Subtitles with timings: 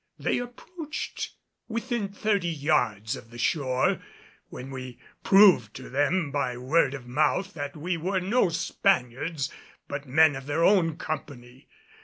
[0.17, 1.33] They approached
[1.67, 4.01] within thirty yards of the shore,
[4.49, 9.53] when we proved to them by word of mouth that we were no Spaniards
[9.87, 11.67] but men of their own company.